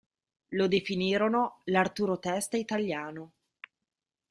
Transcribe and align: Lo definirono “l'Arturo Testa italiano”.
Lo 0.49 0.67
definirono 0.67 1.61
“l'Arturo 1.65 2.17
Testa 2.17 2.57
italiano”. 2.57 3.33